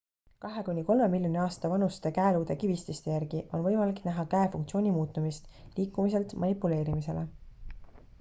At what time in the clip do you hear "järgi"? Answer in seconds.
3.13-3.41